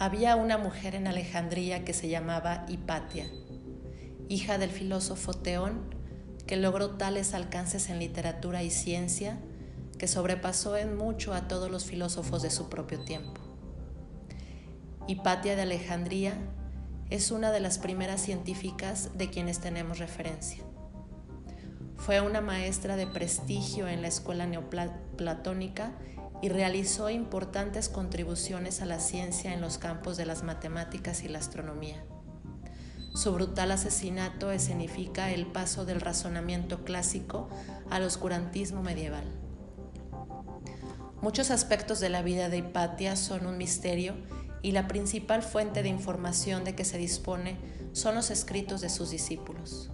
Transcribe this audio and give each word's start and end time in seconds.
Había 0.00 0.36
una 0.36 0.58
mujer 0.58 0.94
en 0.94 1.08
Alejandría 1.08 1.84
que 1.84 1.92
se 1.92 2.08
llamaba 2.08 2.64
Hipatia, 2.68 3.26
hija 4.28 4.56
del 4.56 4.70
filósofo 4.70 5.34
Teón, 5.34 5.92
que 6.46 6.56
logró 6.56 6.90
tales 6.90 7.34
alcances 7.34 7.90
en 7.90 7.98
literatura 7.98 8.62
y 8.62 8.70
ciencia 8.70 9.40
que 9.98 10.06
sobrepasó 10.06 10.76
en 10.76 10.96
mucho 10.96 11.34
a 11.34 11.48
todos 11.48 11.68
los 11.68 11.84
filósofos 11.84 12.42
de 12.42 12.50
su 12.50 12.68
propio 12.68 13.00
tiempo. 13.00 13.40
Hipatia 15.08 15.56
de 15.56 15.62
Alejandría 15.62 16.34
es 17.10 17.32
una 17.32 17.50
de 17.50 17.58
las 17.58 17.78
primeras 17.78 18.20
científicas 18.20 19.18
de 19.18 19.30
quienes 19.30 19.58
tenemos 19.58 19.98
referencia. 19.98 20.62
Fue 21.96 22.20
una 22.20 22.40
maestra 22.40 22.94
de 22.94 23.08
prestigio 23.08 23.88
en 23.88 24.02
la 24.02 24.08
escuela 24.08 24.46
neoplatónica 24.46 25.90
y 26.40 26.48
realizó 26.48 27.10
importantes 27.10 27.88
contribuciones 27.88 28.80
a 28.80 28.86
la 28.86 29.00
ciencia 29.00 29.52
en 29.52 29.60
los 29.60 29.78
campos 29.78 30.16
de 30.16 30.26
las 30.26 30.42
matemáticas 30.42 31.22
y 31.24 31.28
la 31.28 31.38
astronomía. 31.38 32.04
Su 33.14 33.32
brutal 33.32 33.72
asesinato 33.72 34.52
escenifica 34.52 35.32
el 35.32 35.46
paso 35.46 35.84
del 35.84 36.00
razonamiento 36.00 36.84
clásico 36.84 37.48
al 37.90 38.04
oscurantismo 38.04 38.82
medieval. 38.82 39.24
Muchos 41.20 41.50
aspectos 41.50 41.98
de 41.98 42.10
la 42.10 42.22
vida 42.22 42.48
de 42.48 42.58
Hipatia 42.58 43.16
son 43.16 43.46
un 43.46 43.58
misterio 43.58 44.14
y 44.62 44.70
la 44.70 44.86
principal 44.86 45.42
fuente 45.42 45.82
de 45.82 45.88
información 45.88 46.62
de 46.62 46.76
que 46.76 46.84
se 46.84 46.98
dispone 46.98 47.56
son 47.92 48.14
los 48.14 48.30
escritos 48.30 48.80
de 48.80 48.88
sus 48.88 49.10
discípulos. 49.10 49.90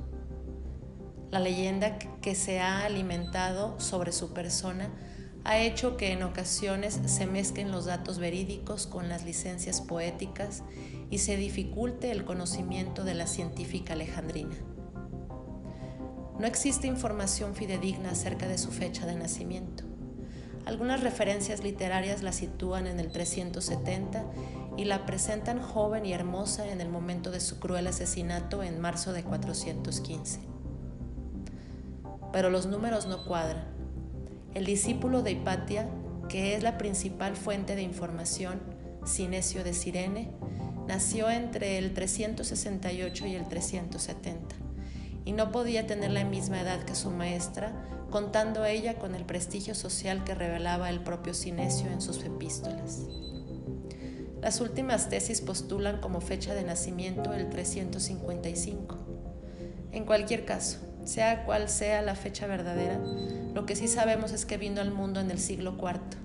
La 1.30 1.40
leyenda 1.40 1.98
que 1.98 2.34
se 2.34 2.60
ha 2.60 2.84
alimentado 2.84 3.80
sobre 3.80 4.12
su 4.12 4.34
persona 4.34 4.90
ha 5.44 5.58
hecho 5.58 5.98
que 5.98 6.12
en 6.12 6.22
ocasiones 6.22 6.98
se 7.04 7.26
mezclen 7.26 7.70
los 7.70 7.84
datos 7.84 8.18
verídicos 8.18 8.86
con 8.86 9.10
las 9.10 9.24
licencias 9.24 9.82
poéticas 9.82 10.62
y 11.10 11.18
se 11.18 11.36
dificulte 11.36 12.10
el 12.10 12.24
conocimiento 12.24 13.04
de 13.04 13.14
la 13.14 13.26
científica 13.26 13.92
alejandrina. 13.92 14.56
No 16.38 16.46
existe 16.46 16.86
información 16.86 17.54
fidedigna 17.54 18.12
acerca 18.12 18.48
de 18.48 18.56
su 18.56 18.72
fecha 18.72 19.04
de 19.04 19.16
nacimiento. 19.16 19.84
Algunas 20.64 21.02
referencias 21.02 21.62
literarias 21.62 22.22
la 22.22 22.32
sitúan 22.32 22.86
en 22.86 22.98
el 22.98 23.12
370 23.12 24.24
y 24.78 24.84
la 24.84 25.04
presentan 25.04 25.60
joven 25.60 26.06
y 26.06 26.14
hermosa 26.14 26.66
en 26.66 26.80
el 26.80 26.88
momento 26.88 27.30
de 27.30 27.40
su 27.40 27.60
cruel 27.60 27.86
asesinato 27.86 28.62
en 28.62 28.80
marzo 28.80 29.12
de 29.12 29.22
415. 29.22 30.40
Pero 32.32 32.48
los 32.48 32.64
números 32.64 33.06
no 33.06 33.26
cuadran 33.26 33.73
el 34.54 34.64
discípulo 34.64 35.22
de 35.22 35.32
Hipatia, 35.32 35.88
que 36.28 36.54
es 36.54 36.62
la 36.62 36.78
principal 36.78 37.36
fuente 37.36 37.76
de 37.76 37.82
información, 37.82 38.60
Sinesio 39.04 39.64
de 39.64 39.74
Sirene, 39.74 40.30
nació 40.88 41.28
entre 41.30 41.78
el 41.78 41.92
368 41.92 43.26
y 43.26 43.34
el 43.34 43.48
370 43.48 44.56
y 45.24 45.32
no 45.32 45.50
podía 45.50 45.86
tener 45.86 46.10
la 46.10 46.24
misma 46.24 46.60
edad 46.60 46.84
que 46.84 46.94
su 46.94 47.10
maestra, 47.10 47.72
contando 48.10 48.64
ella 48.64 48.96
con 48.96 49.14
el 49.14 49.24
prestigio 49.24 49.74
social 49.74 50.22
que 50.24 50.34
revelaba 50.34 50.90
el 50.90 51.00
propio 51.00 51.34
Sinesio 51.34 51.90
en 51.90 52.00
sus 52.00 52.22
epístolas. 52.24 53.00
Las 54.40 54.60
últimas 54.60 55.08
tesis 55.08 55.40
postulan 55.40 56.00
como 56.00 56.20
fecha 56.20 56.54
de 56.54 56.64
nacimiento 56.64 57.32
el 57.32 57.48
355. 57.48 58.98
En 59.92 60.04
cualquier 60.04 60.44
caso, 60.44 60.78
sea 61.04 61.44
cual 61.46 61.68
sea 61.68 62.02
la 62.02 62.14
fecha 62.14 62.46
verdadera, 62.46 63.00
lo 63.54 63.66
que 63.66 63.76
sí 63.76 63.86
sabemos 63.86 64.32
es 64.32 64.44
que 64.44 64.58
vino 64.58 64.80
al 64.80 64.90
mundo 64.90 65.20
en 65.20 65.30
el 65.30 65.38
siglo 65.38 65.76
IV, 65.78 66.18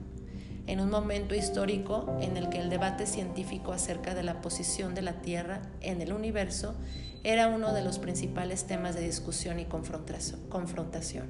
en 0.66 0.80
un 0.80 0.90
momento 0.90 1.36
histórico 1.36 2.18
en 2.22 2.38
el 2.38 2.50
que 2.50 2.60
el 2.60 2.70
debate 2.70 3.06
científico 3.06 3.72
acerca 3.72 4.16
de 4.16 4.24
la 4.24 4.42
posición 4.42 4.96
de 4.96 5.04
la 5.04 5.22
Tierra 5.22 5.62
en 5.82 6.02
el 6.02 6.12
universo 6.12 6.76
era 7.24 7.48
uno 7.48 7.74
de 7.74 7.84
los 7.84 8.00
principales 8.00 8.66
temas 8.66 8.96
de 8.96 9.02
discusión 9.02 9.60
y 9.60 9.66
confrontación. 9.66 11.28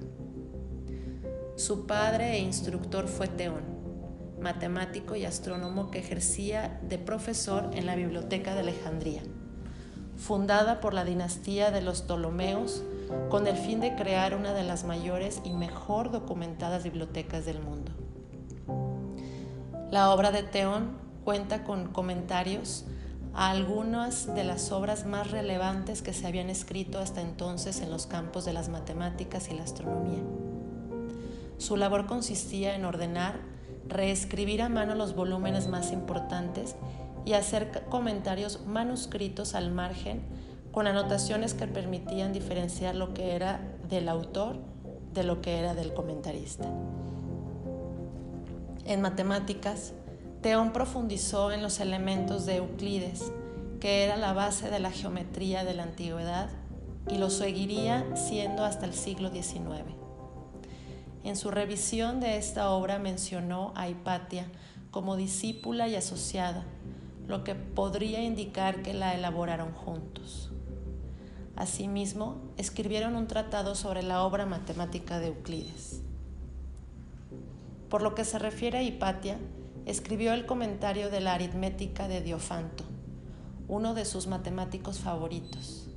Su 1.57 1.85
padre 1.85 2.35
e 2.35 2.39
instructor 2.39 3.09
fue 3.09 3.27
Teón, 3.27 3.63
matemático 4.39 5.17
y 5.17 5.25
astrónomo 5.25 5.91
que 5.91 5.99
ejercía 5.99 6.79
de 6.87 6.97
profesor 6.97 7.71
en 7.73 7.85
la 7.85 7.95
Biblioteca 7.95 8.53
de 8.53 8.61
Alejandría, 8.61 9.21
fundada 10.15 10.79
por 10.79 10.93
la 10.93 11.03
dinastía 11.03 11.71
de 11.71 11.81
los 11.81 12.03
Ptolomeos 12.03 12.83
con 13.29 13.47
el 13.47 13.55
fin 13.55 13.79
de 13.79 13.95
crear 13.95 14.35
una 14.35 14.53
de 14.53 14.63
las 14.63 14.83
mayores 14.83 15.41
y 15.43 15.51
mejor 15.51 16.11
documentadas 16.11 16.83
bibliotecas 16.83 17.45
del 17.45 17.61
mundo. 17.61 17.91
La 19.91 20.11
obra 20.11 20.31
de 20.31 20.43
Teón 20.43 20.97
cuenta 21.23 21.63
con 21.63 21.91
comentarios 21.91 22.85
a 23.33 23.51
algunas 23.51 24.33
de 24.33 24.43
las 24.43 24.71
obras 24.71 25.05
más 25.05 25.31
relevantes 25.31 26.01
que 26.01 26.13
se 26.13 26.27
habían 26.27 26.49
escrito 26.49 26.99
hasta 26.99 27.21
entonces 27.21 27.81
en 27.81 27.91
los 27.91 28.05
campos 28.05 28.45
de 28.45 28.53
las 28.53 28.69
matemáticas 28.69 29.49
y 29.49 29.53
la 29.53 29.63
astronomía. 29.63 30.21
Su 31.57 31.77
labor 31.77 32.05
consistía 32.05 32.75
en 32.75 32.85
ordenar, 32.85 33.39
reescribir 33.87 34.61
a 34.61 34.69
mano 34.69 34.95
los 34.95 35.15
volúmenes 35.15 35.67
más 35.67 35.91
importantes 35.91 36.75
y 37.25 37.33
hacer 37.33 37.83
comentarios 37.89 38.65
manuscritos 38.65 39.55
al 39.55 39.71
margen 39.71 40.21
con 40.79 40.87
anotaciones 40.87 41.53
que 41.55 41.67
permitían 41.67 42.31
diferenciar 42.31 42.95
lo 42.95 43.13
que 43.13 43.35
era 43.35 43.59
del 43.89 44.07
autor 44.07 44.55
de 45.13 45.25
lo 45.25 45.41
que 45.41 45.59
era 45.59 45.73
del 45.73 45.93
comentarista. 45.93 46.71
En 48.85 49.01
matemáticas, 49.01 49.91
Teón 50.41 50.71
profundizó 50.71 51.51
en 51.51 51.61
los 51.61 51.81
elementos 51.81 52.45
de 52.45 52.55
Euclides, 52.55 53.29
que 53.81 54.05
era 54.05 54.15
la 54.15 54.31
base 54.31 54.69
de 54.69 54.79
la 54.79 54.89
geometría 54.89 55.65
de 55.65 55.73
la 55.73 55.83
antigüedad, 55.83 56.47
y 57.09 57.17
lo 57.17 57.29
seguiría 57.29 58.15
siendo 58.15 58.63
hasta 58.63 58.85
el 58.85 58.93
siglo 58.93 59.31
XIX. 59.31 59.83
En 61.25 61.35
su 61.35 61.51
revisión 61.51 62.21
de 62.21 62.37
esta 62.37 62.69
obra 62.69 62.99
mencionó 62.99 63.73
a 63.75 63.89
Hipatia 63.89 64.45
como 64.91 65.17
discípula 65.17 65.89
y 65.89 65.95
asociada, 65.95 66.63
lo 67.27 67.43
que 67.43 67.53
podría 67.53 68.23
indicar 68.23 68.81
que 68.81 68.93
la 68.93 69.13
elaboraron 69.13 69.73
juntos. 69.73 70.53
Asimismo, 71.59 72.37
escribieron 72.55 73.17
un 73.17 73.27
tratado 73.27 73.75
sobre 73.75 74.01
la 74.01 74.23
obra 74.23 74.45
matemática 74.45 75.19
de 75.19 75.27
Euclides. 75.27 75.99
Por 77.89 78.01
lo 78.01 78.15
que 78.15 78.23
se 78.23 78.39
refiere 78.39 78.77
a 78.77 78.81
Hipatia, 78.81 79.37
escribió 79.85 80.31
el 80.31 80.45
comentario 80.45 81.09
de 81.09 81.19
la 81.19 81.33
aritmética 81.33 82.07
de 82.07 82.21
Diofanto, 82.21 82.85
uno 83.67 83.93
de 83.93 84.05
sus 84.05 84.27
matemáticos 84.27 84.99
favoritos, 84.99 85.89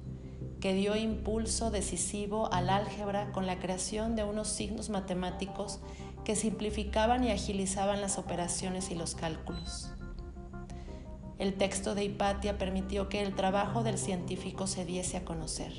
que 0.58 0.74
dio 0.74 0.96
impulso 0.96 1.70
decisivo 1.70 2.52
al 2.52 2.68
álgebra 2.68 3.30
con 3.30 3.46
la 3.46 3.60
creación 3.60 4.16
de 4.16 4.24
unos 4.24 4.48
signos 4.48 4.90
matemáticos 4.90 5.78
que 6.24 6.34
simplificaban 6.34 7.22
y 7.22 7.30
agilizaban 7.30 8.00
las 8.00 8.18
operaciones 8.18 8.90
y 8.90 8.96
los 8.96 9.14
cálculos. 9.14 9.92
El 11.42 11.54
texto 11.54 11.96
de 11.96 12.04
Hipatia 12.04 12.56
permitió 12.56 13.08
que 13.08 13.20
el 13.20 13.34
trabajo 13.34 13.82
del 13.82 13.98
científico 13.98 14.68
se 14.68 14.84
diese 14.84 15.16
a 15.16 15.24
conocer. 15.24 15.72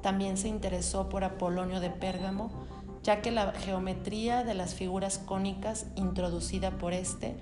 También 0.00 0.38
se 0.38 0.48
interesó 0.48 1.10
por 1.10 1.22
Apolonio 1.22 1.80
de 1.80 1.90
Pérgamo, 1.90 2.50
ya 3.02 3.20
que 3.20 3.30
la 3.30 3.52
geometría 3.52 4.42
de 4.42 4.54
las 4.54 4.74
figuras 4.74 5.18
cónicas 5.18 5.84
introducida 5.96 6.78
por 6.78 6.94
éste 6.94 7.36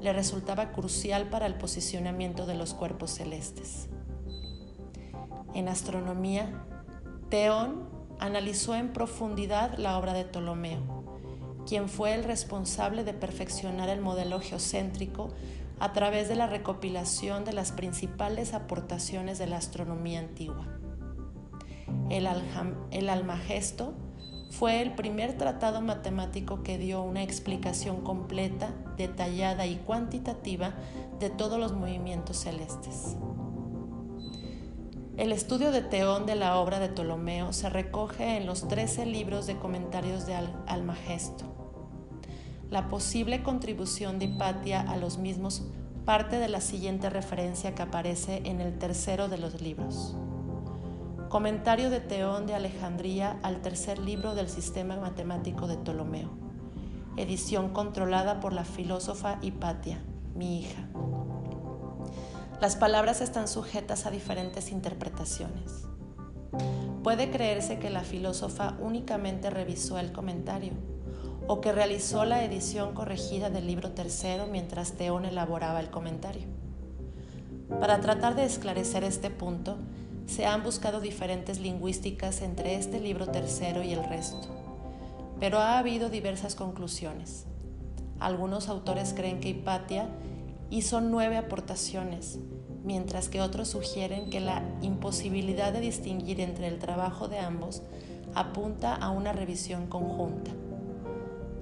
le 0.00 0.12
resultaba 0.12 0.70
crucial 0.70 1.30
para 1.30 1.46
el 1.46 1.56
posicionamiento 1.56 2.46
de 2.46 2.54
los 2.54 2.74
cuerpos 2.74 3.10
celestes. 3.10 3.88
En 5.52 5.66
astronomía, 5.66 6.64
Teón 7.28 7.88
analizó 8.20 8.76
en 8.76 8.92
profundidad 8.92 9.76
la 9.78 9.98
obra 9.98 10.12
de 10.12 10.24
Ptolomeo, 10.24 11.02
quien 11.66 11.88
fue 11.88 12.14
el 12.14 12.22
responsable 12.22 13.02
de 13.02 13.14
perfeccionar 13.14 13.88
el 13.88 14.00
modelo 14.00 14.38
geocéntrico 14.38 15.30
a 15.80 15.92
través 15.92 16.28
de 16.28 16.36
la 16.36 16.46
recopilación 16.46 17.44
de 17.44 17.52
las 17.52 17.72
principales 17.72 18.54
aportaciones 18.54 19.38
de 19.38 19.46
la 19.46 19.56
astronomía 19.56 20.20
antigua. 20.20 20.66
El, 22.10 23.08
Almagesto 23.08 23.94
fue 24.50 24.82
el 24.82 24.94
primer 24.94 25.36
tratado 25.36 25.80
matemático 25.80 26.62
que 26.62 26.78
dio 26.78 27.02
una 27.02 27.22
explicación 27.22 28.02
completa, 28.02 28.70
detallada 28.96 29.66
y 29.66 29.76
cuantitativa 29.76 30.74
de 31.18 31.30
todos 31.30 31.58
los 31.58 31.72
movimientos 31.72 32.38
celestes. 32.38 33.16
El 35.16 35.32
estudio 35.32 35.70
de 35.70 35.80
Teón 35.80 36.26
de 36.26 36.34
la 36.34 36.58
obra 36.58 36.80
de 36.80 36.88
Ptolomeo 36.88 37.52
se 37.52 37.70
recoge 37.70 38.36
en 38.36 38.46
los 38.46 38.66
13 38.66 39.06
libros 39.06 39.46
de 39.46 39.56
comentarios 39.56 40.26
de 40.26 40.34
Almagesto 40.66 41.63
la 42.70 42.88
posible 42.88 43.42
contribución 43.42 44.18
de 44.18 44.26
Hipatia 44.26 44.80
a 44.80 44.96
los 44.96 45.18
mismos 45.18 45.62
parte 46.04 46.38
de 46.38 46.48
la 46.48 46.60
siguiente 46.60 47.08
referencia 47.08 47.74
que 47.74 47.82
aparece 47.82 48.42
en 48.44 48.60
el 48.60 48.78
tercero 48.78 49.28
de 49.28 49.38
los 49.38 49.60
libros. 49.62 50.14
Comentario 51.28 51.88
de 51.88 52.00
Teón 52.00 52.46
de 52.46 52.54
Alejandría 52.54 53.38
al 53.42 53.62
tercer 53.62 53.98
libro 53.98 54.34
del 54.34 54.48
sistema 54.48 54.96
matemático 54.96 55.66
de 55.66 55.76
Ptolomeo. 55.76 56.30
Edición 57.16 57.70
controlada 57.70 58.40
por 58.40 58.52
la 58.52 58.64
filósofa 58.64 59.38
Hipatia. 59.40 60.02
mi 60.34 60.60
hija. 60.60 60.88
Las 62.60 62.76
palabras 62.76 63.20
están 63.20 63.48
sujetas 63.48 64.04
a 64.06 64.10
diferentes 64.10 64.70
interpretaciones. 64.72 65.86
Puede 67.02 67.30
creerse 67.30 67.78
que 67.78 67.90
la 67.90 68.02
filósofa 68.02 68.76
únicamente 68.80 69.50
revisó 69.50 69.98
el 69.98 70.12
comentario 70.12 70.72
o 71.46 71.60
que 71.60 71.72
realizó 71.72 72.24
la 72.24 72.44
edición 72.44 72.94
corregida 72.94 73.50
del 73.50 73.66
libro 73.66 73.90
tercero 73.92 74.46
mientras 74.46 74.92
Teón 74.92 75.24
elaboraba 75.24 75.80
el 75.80 75.90
comentario. 75.90 76.46
Para 77.80 78.00
tratar 78.00 78.34
de 78.34 78.44
esclarecer 78.44 79.04
este 79.04 79.30
punto, 79.30 79.76
se 80.26 80.46
han 80.46 80.62
buscado 80.62 81.00
diferentes 81.00 81.60
lingüísticas 81.60 82.40
entre 82.40 82.76
este 82.76 83.00
libro 83.00 83.26
tercero 83.26 83.82
y 83.82 83.92
el 83.92 84.04
resto, 84.04 84.48
pero 85.38 85.58
ha 85.58 85.78
habido 85.78 86.08
diversas 86.08 86.54
conclusiones. 86.54 87.44
Algunos 88.20 88.68
autores 88.68 89.12
creen 89.14 89.40
que 89.40 89.50
Hipatia 89.50 90.08
hizo 90.70 91.00
nueve 91.00 91.36
aportaciones, 91.36 92.38
mientras 92.84 93.28
que 93.28 93.42
otros 93.42 93.68
sugieren 93.68 94.30
que 94.30 94.40
la 94.40 94.62
imposibilidad 94.80 95.72
de 95.72 95.80
distinguir 95.80 96.40
entre 96.40 96.68
el 96.68 96.78
trabajo 96.78 97.28
de 97.28 97.38
ambos 97.38 97.82
apunta 98.34 98.94
a 98.94 99.10
una 99.10 99.32
revisión 99.32 99.86
conjunta. 99.86 100.52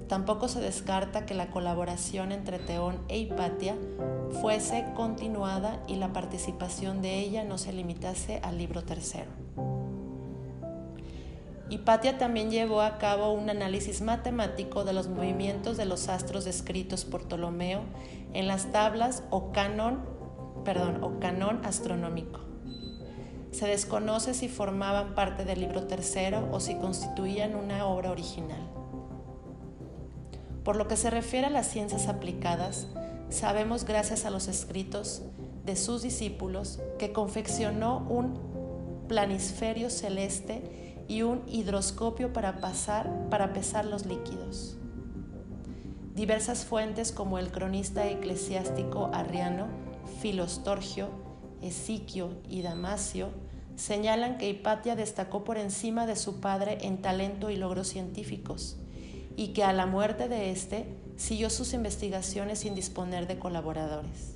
Tampoco 0.07 0.47
se 0.47 0.59
descarta 0.59 1.25
que 1.25 1.33
la 1.33 1.49
colaboración 1.49 2.31
entre 2.31 2.59
Teón 2.59 2.99
e 3.07 3.19
Hipatia 3.19 3.75
fuese 4.41 4.85
continuada 4.95 5.81
y 5.87 5.95
la 5.95 6.11
participación 6.11 7.01
de 7.01 7.19
ella 7.19 7.43
no 7.43 7.57
se 7.57 7.73
limitase 7.73 8.39
al 8.43 8.57
libro 8.57 8.83
tercero. 8.83 9.31
Hipatia 11.69 12.17
también 12.17 12.51
llevó 12.51 12.81
a 12.81 12.97
cabo 12.97 13.31
un 13.31 13.49
análisis 13.49 14.01
matemático 14.01 14.83
de 14.83 14.93
los 14.93 15.07
movimientos 15.07 15.77
de 15.77 15.85
los 15.85 16.09
astros 16.09 16.45
descritos 16.45 17.05
por 17.05 17.23
Ptolomeo 17.23 17.81
en 18.33 18.47
las 18.47 18.71
tablas 18.71 19.23
o 19.29 19.51
canon, 19.51 20.01
perdón, 20.65 21.03
o 21.03 21.19
canón 21.19 21.61
astronómico. 21.63 22.41
Se 23.51 23.67
desconoce 23.67 24.33
si 24.33 24.49
formaban 24.49 25.15
parte 25.15 25.45
del 25.45 25.61
libro 25.61 25.85
tercero 25.85 26.49
o 26.51 26.59
si 26.59 26.75
constituían 26.75 27.55
una 27.55 27.85
obra 27.85 28.11
original. 28.11 28.72
Por 30.63 30.77
lo 30.77 30.87
que 30.87 30.95
se 30.95 31.09
refiere 31.09 31.47
a 31.47 31.49
las 31.49 31.67
ciencias 31.67 32.07
aplicadas, 32.07 32.87
sabemos 33.29 33.83
gracias 33.83 34.25
a 34.25 34.29
los 34.29 34.47
escritos 34.47 35.21
de 35.65 35.75
sus 35.75 36.01
discípulos 36.01 36.79
que 36.97 37.11
confeccionó 37.11 38.05
un 38.09 39.05
planisferio 39.09 39.89
celeste 39.89 41.03
y 41.09 41.23
un 41.23 41.43
hidroscopio 41.47 42.31
para, 42.31 42.61
pasar, 42.61 43.29
para 43.29 43.51
pesar 43.51 43.85
los 43.85 44.05
líquidos. 44.05 44.77
Diversas 46.15 46.63
fuentes 46.63 47.11
como 47.11 47.39
el 47.39 47.51
cronista 47.51 48.07
eclesiástico 48.07 49.09
Arriano, 49.13 49.67
Filostorgio, 50.21 51.09
Esiquio 51.61 52.29
y 52.47 52.61
Damasio 52.61 53.29
señalan 53.75 54.37
que 54.37 54.47
Hipatia 54.49 54.95
destacó 54.95 55.43
por 55.43 55.57
encima 55.57 56.05
de 56.05 56.15
su 56.15 56.39
padre 56.39 56.77
en 56.81 57.01
talento 57.01 57.49
y 57.49 57.57
logros 57.57 57.87
científicos 57.87 58.77
y 59.35 59.49
que 59.49 59.63
a 59.63 59.73
la 59.73 59.85
muerte 59.85 60.27
de 60.27 60.51
éste 60.51 60.85
siguió 61.15 61.49
sus 61.49 61.73
investigaciones 61.73 62.59
sin 62.59 62.75
disponer 62.75 63.27
de 63.27 63.39
colaboradores. 63.39 64.35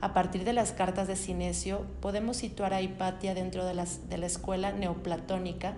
A 0.00 0.14
partir 0.14 0.44
de 0.44 0.52
las 0.52 0.72
cartas 0.72 1.06
de 1.06 1.16
Cinesio, 1.16 1.86
podemos 2.00 2.36
situar 2.36 2.74
a 2.74 2.82
Hipatia 2.82 3.34
dentro 3.34 3.64
de, 3.64 3.74
de 4.08 4.18
la 4.18 4.26
escuela 4.26 4.72
neoplatónica, 4.72 5.76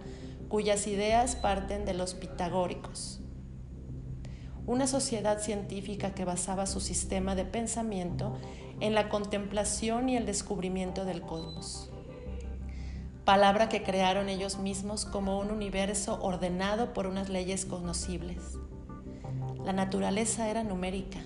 cuyas 0.49 0.87
ideas 0.87 1.37
parten 1.37 1.85
de 1.85 1.95
los 1.95 2.15
pitagóricos. 2.15 3.21
Una 4.67 4.87
sociedad 4.87 5.41
científica 5.41 6.15
que 6.15 6.25
basaba 6.25 6.67
su 6.67 6.81
sistema 6.81 7.35
de 7.35 7.45
pensamiento 7.45 8.39
en 8.81 8.95
la 8.95 9.11
contemplación 9.11 10.09
y 10.09 10.17
el 10.17 10.25
descubrimiento 10.25 11.05
del 11.05 11.21
cosmos 11.21 11.91
palabra 13.25 13.71
que 13.71 13.83
crearon 13.83 14.29
ellos 14.29 14.59
mismos 14.59 15.07
como 15.07 15.39
un 15.39 15.51
universo 15.51 16.19
ordenado 16.23 16.93
por 16.93 17.07
unas 17.07 17.31
leyes 17.31 17.65
conocibles. 17.65 18.59
La 19.65 19.73
naturaleza 19.73 20.51
era 20.51 20.63
numérica. 20.63 21.21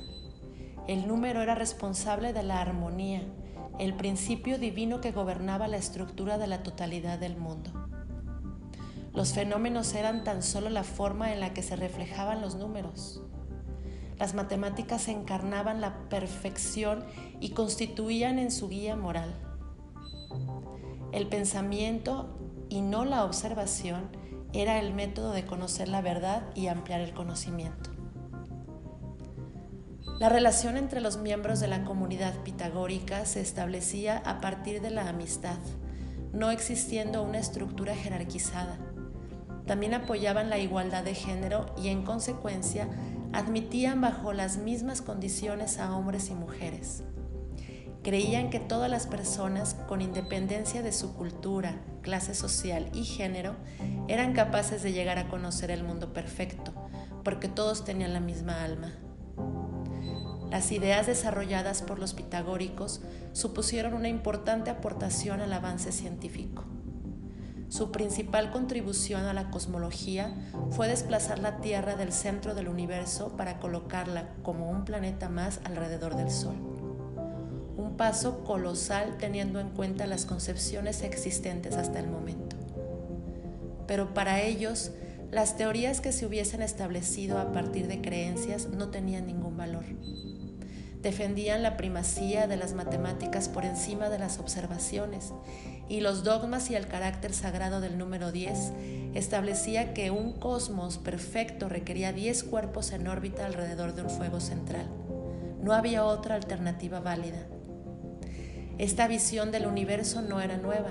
El 0.86 1.08
número 1.08 1.42
era 1.42 1.56
responsable 1.56 2.32
de 2.32 2.44
la 2.44 2.60
armonía, 2.60 3.22
el 3.80 3.94
principio 3.94 4.58
divino 4.58 5.00
que 5.00 5.10
gobernaba 5.10 5.66
la 5.66 5.76
estructura 5.76 6.38
de 6.38 6.46
la 6.46 6.62
totalidad 6.62 7.18
del 7.18 7.36
mundo. 7.36 7.72
Los 9.12 9.32
fenómenos 9.32 9.92
eran 9.94 10.22
tan 10.22 10.44
solo 10.44 10.70
la 10.70 10.84
forma 10.84 11.32
en 11.32 11.40
la 11.40 11.52
que 11.52 11.64
se 11.64 11.74
reflejaban 11.74 12.40
los 12.40 12.54
números. 12.54 13.22
Las 14.20 14.34
matemáticas 14.34 15.08
encarnaban 15.08 15.80
la 15.80 16.08
perfección 16.08 17.04
y 17.40 17.50
constituían 17.50 18.38
en 18.38 18.52
su 18.52 18.68
guía 18.68 18.94
moral. 18.94 19.47
El 21.12 21.26
pensamiento 21.26 22.38
y 22.68 22.82
no 22.82 23.04
la 23.04 23.24
observación 23.24 24.10
era 24.52 24.78
el 24.78 24.92
método 24.92 25.32
de 25.32 25.46
conocer 25.46 25.88
la 25.88 26.02
verdad 26.02 26.42
y 26.54 26.66
ampliar 26.66 27.00
el 27.00 27.14
conocimiento. 27.14 27.90
La 30.18 30.28
relación 30.28 30.76
entre 30.76 31.00
los 31.00 31.16
miembros 31.16 31.60
de 31.60 31.68
la 31.68 31.84
comunidad 31.84 32.34
pitagórica 32.42 33.24
se 33.24 33.40
establecía 33.40 34.18
a 34.18 34.40
partir 34.40 34.82
de 34.82 34.90
la 34.90 35.08
amistad, 35.08 35.58
no 36.32 36.50
existiendo 36.50 37.22
una 37.22 37.38
estructura 37.38 37.94
jerarquizada. 37.94 38.76
También 39.66 39.94
apoyaban 39.94 40.50
la 40.50 40.58
igualdad 40.58 41.04
de 41.04 41.14
género 41.14 41.66
y 41.80 41.88
en 41.88 42.02
consecuencia 42.02 42.88
admitían 43.32 44.00
bajo 44.00 44.32
las 44.32 44.58
mismas 44.58 45.02
condiciones 45.02 45.78
a 45.78 45.96
hombres 45.96 46.30
y 46.30 46.34
mujeres. 46.34 47.04
Creían 48.08 48.48
que 48.48 48.58
todas 48.58 48.90
las 48.90 49.06
personas, 49.06 49.74
con 49.86 50.00
independencia 50.00 50.80
de 50.80 50.92
su 50.92 51.12
cultura, 51.12 51.74
clase 52.00 52.34
social 52.34 52.88
y 52.94 53.04
género, 53.04 53.54
eran 54.08 54.32
capaces 54.32 54.82
de 54.82 54.94
llegar 54.94 55.18
a 55.18 55.28
conocer 55.28 55.70
el 55.70 55.84
mundo 55.84 56.14
perfecto, 56.14 56.72
porque 57.22 57.48
todos 57.48 57.84
tenían 57.84 58.14
la 58.14 58.20
misma 58.20 58.64
alma. 58.64 58.94
Las 60.50 60.72
ideas 60.72 61.06
desarrolladas 61.06 61.82
por 61.82 61.98
los 61.98 62.14
pitagóricos 62.14 63.02
supusieron 63.34 63.92
una 63.92 64.08
importante 64.08 64.70
aportación 64.70 65.42
al 65.42 65.52
avance 65.52 65.92
científico. 65.92 66.64
Su 67.68 67.92
principal 67.92 68.50
contribución 68.52 69.26
a 69.26 69.34
la 69.34 69.50
cosmología 69.50 70.34
fue 70.70 70.88
desplazar 70.88 71.40
la 71.40 71.58
Tierra 71.60 71.94
del 71.94 72.14
centro 72.14 72.54
del 72.54 72.68
universo 72.68 73.36
para 73.36 73.60
colocarla 73.60 74.30
como 74.42 74.70
un 74.70 74.86
planeta 74.86 75.28
más 75.28 75.60
alrededor 75.66 76.16
del 76.16 76.30
Sol 76.30 76.77
paso 77.98 78.42
colosal 78.44 79.18
teniendo 79.18 79.60
en 79.60 79.68
cuenta 79.68 80.06
las 80.06 80.24
concepciones 80.24 81.02
existentes 81.02 81.76
hasta 81.76 81.98
el 81.98 82.06
momento. 82.06 82.56
Pero 83.86 84.14
para 84.14 84.40
ellos, 84.40 84.92
las 85.30 85.58
teorías 85.58 86.00
que 86.00 86.12
se 86.12 86.24
hubiesen 86.24 86.62
establecido 86.62 87.38
a 87.38 87.52
partir 87.52 87.86
de 87.86 88.00
creencias 88.00 88.68
no 88.68 88.88
tenían 88.88 89.26
ningún 89.26 89.58
valor. 89.58 89.84
Defendían 91.02 91.62
la 91.62 91.76
primacía 91.76 92.46
de 92.46 92.56
las 92.56 92.72
matemáticas 92.72 93.48
por 93.48 93.64
encima 93.64 94.08
de 94.08 94.18
las 94.18 94.38
observaciones 94.38 95.32
y 95.88 96.00
los 96.00 96.24
dogmas 96.24 96.70
y 96.70 96.74
el 96.74 96.86
carácter 96.86 97.32
sagrado 97.32 97.80
del 97.80 97.98
número 97.98 98.32
10 98.32 98.72
establecía 99.14 99.94
que 99.94 100.10
un 100.10 100.32
cosmos 100.32 100.98
perfecto 100.98 101.68
requería 101.68 102.12
10 102.12 102.44
cuerpos 102.44 102.92
en 102.92 103.06
órbita 103.06 103.46
alrededor 103.46 103.94
de 103.94 104.02
un 104.02 104.10
fuego 104.10 104.40
central. 104.40 104.86
No 105.62 105.72
había 105.72 106.04
otra 106.04 106.34
alternativa 106.34 107.00
válida. 107.00 107.46
Esta 108.78 109.08
visión 109.08 109.50
del 109.50 109.66
universo 109.66 110.22
no 110.22 110.40
era 110.40 110.56
nueva. 110.56 110.90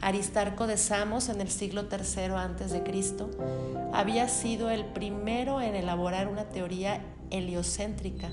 Aristarco 0.00 0.66
de 0.66 0.76
Samos 0.76 1.28
en 1.28 1.40
el 1.40 1.48
siglo 1.48 1.86
III 1.90 2.34
a.C. 2.34 2.82
había 3.92 4.28
sido 4.28 4.70
el 4.70 4.84
primero 4.84 5.60
en 5.60 5.76
elaborar 5.76 6.28
una 6.28 6.48
teoría 6.48 7.00
heliocéntrica 7.30 8.30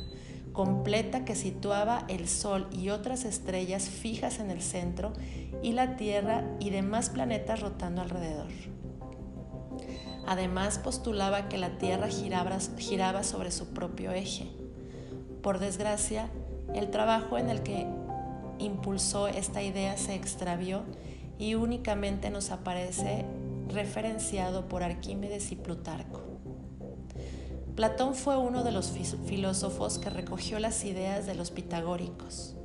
completa 0.55 1.25
que 1.25 1.35
situaba 1.35 2.05
el 2.07 2.27
Sol 2.27 2.67
y 2.71 2.89
otras 2.89 3.25
estrellas 3.25 3.89
fijas 3.89 4.39
en 4.39 4.49
el 4.49 4.61
centro 4.61 5.11
y 5.61 5.73
la 5.73 5.97
Tierra 5.97 6.45
y 6.59 6.69
demás 6.69 7.09
planetas 7.09 7.59
rotando 7.59 8.01
alrededor. 8.01 8.47
Además 10.25 10.79
postulaba 10.79 11.49
que 11.49 11.57
la 11.57 11.77
Tierra 11.77 12.07
giraba, 12.07 12.57
giraba 12.77 13.23
sobre 13.23 13.51
su 13.51 13.73
propio 13.73 14.11
eje. 14.11 14.47
Por 15.43 15.59
desgracia, 15.59 16.29
el 16.73 16.89
trabajo 16.89 17.37
en 17.37 17.49
el 17.49 17.61
que 17.61 17.85
impulsó 18.59 19.27
esta 19.27 19.61
idea 19.61 19.97
se 19.97 20.15
extravió 20.15 20.83
y 21.37 21.55
únicamente 21.55 22.29
nos 22.29 22.51
aparece 22.51 23.25
referenciado 23.67 24.67
por 24.67 24.83
Arquímedes 24.83 25.51
y 25.51 25.55
Plutarco. 25.55 26.21
Platón 27.75 28.15
fue 28.15 28.37
uno 28.37 28.63
de 28.63 28.71
los 28.71 28.93
filósofos 29.25 29.99
que 29.99 30.09
recogió 30.09 30.59
las 30.59 30.85
ideas 30.85 31.25
de 31.25 31.35
los 31.35 31.51
pitagóricos. 31.51 32.55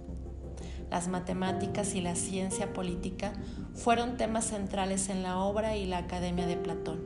Las 0.88 1.08
matemáticas 1.08 1.94
y 1.94 2.00
la 2.00 2.14
ciencia 2.14 2.72
política 2.72 3.32
fueron 3.74 4.16
temas 4.16 4.46
centrales 4.46 5.08
en 5.08 5.22
la 5.22 5.38
obra 5.38 5.76
y 5.76 5.86
la 5.86 5.98
academia 5.98 6.46
de 6.46 6.56
Platón. 6.56 7.00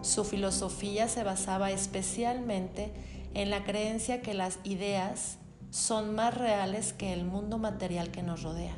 Su 0.00 0.24
filosofía 0.24 1.08
se 1.08 1.22
basaba 1.22 1.70
especialmente 1.70 2.92
en 3.34 3.50
la 3.50 3.64
creencia 3.64 4.20
que 4.20 4.34
las 4.34 4.58
ideas 4.64 5.38
son 5.74 6.14
más 6.14 6.32
reales 6.32 6.92
que 6.92 7.12
el 7.12 7.24
mundo 7.24 7.58
material 7.58 8.12
que 8.12 8.22
nos 8.22 8.44
rodea. 8.44 8.76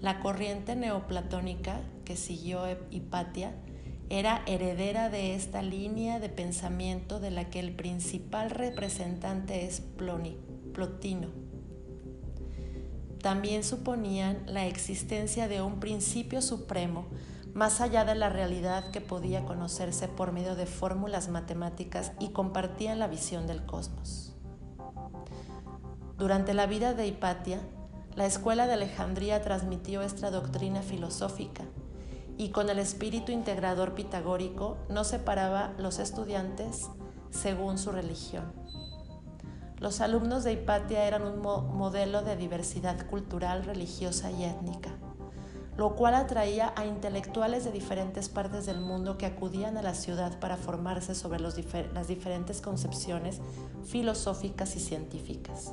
La 0.00 0.18
corriente 0.18 0.74
neoplatónica 0.74 1.80
que 2.04 2.16
siguió 2.16 2.64
Hipatia 2.90 3.54
era 4.10 4.42
heredera 4.46 5.08
de 5.08 5.36
esta 5.36 5.62
línea 5.62 6.18
de 6.18 6.30
pensamiento 6.30 7.20
de 7.20 7.30
la 7.30 7.48
que 7.48 7.60
el 7.60 7.76
principal 7.76 8.50
representante 8.50 9.64
es 9.64 9.80
Plotino. 10.74 11.28
También 13.22 13.62
suponían 13.62 14.42
la 14.46 14.66
existencia 14.66 15.46
de 15.46 15.62
un 15.62 15.78
principio 15.78 16.42
supremo 16.42 17.06
más 17.54 17.80
allá 17.80 18.04
de 18.04 18.16
la 18.16 18.30
realidad 18.30 18.90
que 18.90 19.00
podía 19.00 19.44
conocerse 19.44 20.08
por 20.08 20.32
medio 20.32 20.56
de 20.56 20.66
fórmulas 20.66 21.28
matemáticas 21.28 22.10
y 22.18 22.30
compartían 22.30 22.98
la 22.98 23.06
visión 23.06 23.46
del 23.46 23.64
cosmos. 23.64 24.31
Durante 26.22 26.54
la 26.54 26.66
vida 26.66 26.94
de 26.94 27.08
Hipatia, 27.08 27.58
la 28.14 28.26
escuela 28.26 28.68
de 28.68 28.74
Alejandría 28.74 29.42
transmitió 29.42 30.02
esta 30.02 30.30
doctrina 30.30 30.80
filosófica 30.80 31.64
y 32.38 32.50
con 32.50 32.70
el 32.70 32.78
espíritu 32.78 33.32
integrador 33.32 33.96
pitagórico 33.96 34.76
no 34.88 35.02
separaba 35.02 35.72
los 35.78 35.98
estudiantes 35.98 36.88
según 37.30 37.76
su 37.76 37.90
religión. 37.90 38.52
Los 39.80 40.00
alumnos 40.00 40.44
de 40.44 40.52
Hipatia 40.52 41.06
eran 41.06 41.22
un 41.22 41.40
modelo 41.40 42.22
de 42.22 42.36
diversidad 42.36 43.04
cultural, 43.08 43.64
religiosa 43.64 44.30
y 44.30 44.44
étnica 44.44 44.90
lo 45.76 45.96
cual 45.96 46.14
atraía 46.14 46.72
a 46.76 46.84
intelectuales 46.84 47.64
de 47.64 47.72
diferentes 47.72 48.28
partes 48.28 48.66
del 48.66 48.80
mundo 48.80 49.16
que 49.16 49.26
acudían 49.26 49.78
a 49.78 49.82
la 49.82 49.94
ciudad 49.94 50.38
para 50.38 50.56
formarse 50.56 51.14
sobre 51.14 51.40
las 51.40 52.08
diferentes 52.08 52.60
concepciones 52.60 53.40
filosóficas 53.84 54.76
y 54.76 54.80
científicas. 54.80 55.72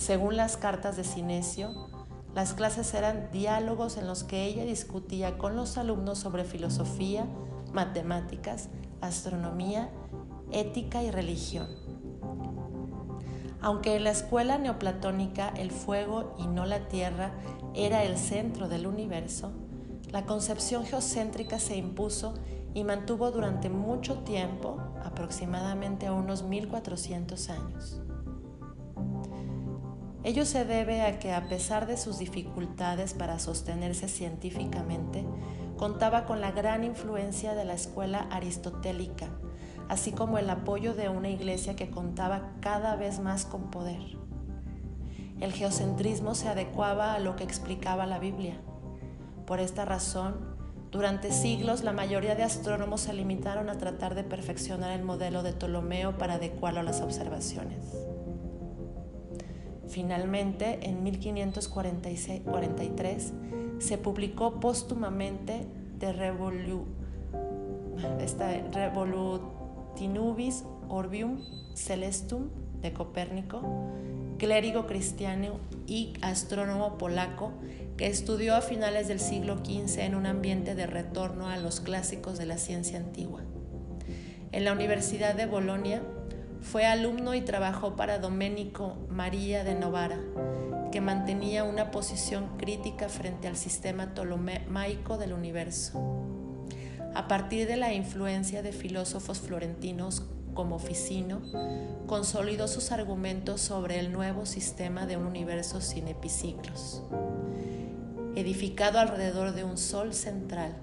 Según 0.00 0.38
las 0.38 0.56
cartas 0.56 0.96
de 0.96 1.04
Sinesio, 1.04 1.90
las 2.34 2.54
clases 2.54 2.94
eran 2.94 3.30
diálogos 3.32 3.98
en 3.98 4.06
los 4.06 4.24
que 4.24 4.46
ella 4.46 4.64
discutía 4.64 5.36
con 5.36 5.56
los 5.56 5.76
alumnos 5.76 6.18
sobre 6.18 6.44
filosofía, 6.44 7.26
matemáticas, 7.74 8.70
astronomía, 9.02 9.90
ética 10.52 11.02
y 11.02 11.10
religión. 11.10 11.68
Aunque 13.60 13.94
en 13.94 14.04
la 14.04 14.10
escuela 14.12 14.56
neoplatónica 14.56 15.50
el 15.50 15.70
fuego 15.70 16.34
y 16.38 16.46
no 16.46 16.64
la 16.64 16.88
tierra 16.88 17.32
era 17.74 18.02
el 18.02 18.16
centro 18.16 18.70
del 18.70 18.86
universo, 18.86 19.52
la 20.10 20.24
concepción 20.24 20.86
geocéntrica 20.86 21.58
se 21.58 21.76
impuso 21.76 22.32
y 22.72 22.84
mantuvo 22.84 23.30
durante 23.32 23.68
mucho 23.68 24.20
tiempo, 24.20 24.78
aproximadamente 25.04 26.10
unos 26.10 26.42
1400 26.42 27.50
años. 27.50 28.00
Ello 30.22 30.44
se 30.44 30.66
debe 30.66 31.00
a 31.00 31.18
que 31.18 31.32
a 31.32 31.48
pesar 31.48 31.86
de 31.86 31.96
sus 31.96 32.18
dificultades 32.18 33.14
para 33.14 33.38
sostenerse 33.38 34.06
científicamente, 34.06 35.24
contaba 35.78 36.26
con 36.26 36.42
la 36.42 36.52
gran 36.52 36.84
influencia 36.84 37.54
de 37.54 37.64
la 37.64 37.72
escuela 37.72 38.28
aristotélica, 38.30 39.28
así 39.88 40.12
como 40.12 40.36
el 40.36 40.50
apoyo 40.50 40.92
de 40.92 41.08
una 41.08 41.30
iglesia 41.30 41.74
que 41.74 41.90
contaba 41.90 42.52
cada 42.60 42.96
vez 42.96 43.18
más 43.18 43.46
con 43.46 43.70
poder. 43.70 44.02
El 45.40 45.54
geocentrismo 45.54 46.34
se 46.34 46.48
adecuaba 46.48 47.14
a 47.14 47.18
lo 47.18 47.34
que 47.34 47.44
explicaba 47.44 48.04
la 48.04 48.18
Biblia. 48.18 48.60
Por 49.46 49.58
esta 49.58 49.86
razón, 49.86 50.54
durante 50.90 51.32
siglos 51.32 51.82
la 51.82 51.92
mayoría 51.92 52.34
de 52.34 52.42
astrónomos 52.42 53.00
se 53.00 53.14
limitaron 53.14 53.70
a 53.70 53.78
tratar 53.78 54.14
de 54.14 54.24
perfeccionar 54.24 54.90
el 54.90 55.02
modelo 55.02 55.42
de 55.42 55.54
Ptolomeo 55.54 56.18
para 56.18 56.34
adecuarlo 56.34 56.80
a 56.80 56.82
las 56.82 57.00
observaciones. 57.00 58.09
Finalmente, 59.90 60.88
en 60.88 61.02
1543, 61.02 63.32
se 63.80 63.98
publicó 63.98 64.60
póstumamente 64.60 65.66
de 65.98 66.12
Revolu 66.12 66.86
Tinubis 69.96 70.64
Orbium 70.88 71.40
Celestum 71.74 72.50
de 72.80 72.92
Copérnico, 72.92 73.62
clérigo 74.38 74.86
cristiano 74.86 75.58
y 75.88 76.12
astrónomo 76.22 76.96
polaco 76.96 77.50
que 77.96 78.06
estudió 78.06 78.54
a 78.54 78.60
finales 78.60 79.08
del 79.08 79.18
siglo 79.18 79.58
XV 79.58 79.98
en 80.00 80.14
un 80.14 80.26
ambiente 80.26 80.76
de 80.76 80.86
retorno 80.86 81.48
a 81.48 81.56
los 81.56 81.80
clásicos 81.80 82.38
de 82.38 82.46
la 82.46 82.58
ciencia 82.58 82.96
antigua. 82.96 83.40
En 84.52 84.64
la 84.64 84.72
Universidad 84.72 85.34
de 85.34 85.46
Bolonia 85.46 86.00
fue 86.62 86.86
alumno 86.86 87.34
y 87.34 87.42
trabajó 87.42 87.96
para 87.96 88.18
Domenico 88.18 88.96
María 89.08 89.64
de 89.64 89.74
Novara, 89.74 90.18
que 90.92 91.00
mantenía 91.00 91.64
una 91.64 91.90
posición 91.90 92.56
crítica 92.58 93.08
frente 93.08 93.48
al 93.48 93.56
sistema 93.56 94.14
ptolomaico 94.14 95.18
del 95.18 95.32
universo 95.32 96.20
a 97.14 97.26
partir 97.26 97.66
de 97.66 97.76
la 97.76 97.92
influencia 97.92 98.62
de 98.62 98.72
filósofos 98.72 99.40
florentinos 99.40 100.26
como 100.54 100.78
Ficino, 100.78 101.42
consolidó 102.06 102.68
sus 102.68 102.92
argumentos 102.92 103.60
sobre 103.60 103.98
el 103.98 104.12
nuevo 104.12 104.46
sistema 104.46 105.06
de 105.06 105.16
un 105.16 105.26
universo 105.26 105.80
sin 105.80 106.08
epiciclos, 106.08 107.02
edificado 108.34 108.98
alrededor 108.98 109.52
de 109.54 109.64
un 109.64 109.76
sol 109.76 110.14
central. 110.14 110.76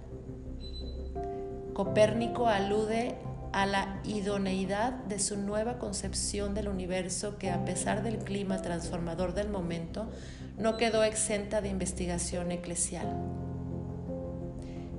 Copérnico 1.74 2.48
alude 2.48 3.15
a 3.57 3.65
la 3.65 3.99
idoneidad 4.03 4.93
de 5.05 5.17
su 5.17 5.35
nueva 5.35 5.79
concepción 5.79 6.53
del 6.53 6.67
universo 6.67 7.39
que 7.39 7.49
a 7.49 7.65
pesar 7.65 8.03
del 8.03 8.19
clima 8.19 8.61
transformador 8.61 9.33
del 9.33 9.49
momento, 9.49 10.11
no 10.59 10.77
quedó 10.77 11.03
exenta 11.03 11.59
de 11.59 11.69
investigación 11.69 12.51
eclesial. 12.51 13.07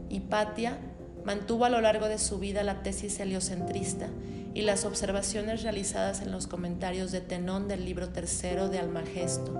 Hipatia 0.08 0.76
Mantuvo 1.24 1.66
a 1.66 1.68
lo 1.68 1.80
largo 1.80 2.08
de 2.08 2.18
su 2.18 2.40
vida 2.40 2.64
la 2.64 2.82
tesis 2.82 3.20
heliocentrista 3.20 4.08
y 4.54 4.62
las 4.62 4.84
observaciones 4.84 5.62
realizadas 5.62 6.20
en 6.20 6.32
los 6.32 6.48
comentarios 6.48 7.12
de 7.12 7.20
Tenón 7.20 7.68
del 7.68 7.84
libro 7.84 8.08
tercero 8.08 8.68
de 8.68 8.80
Almagesto 8.80 9.54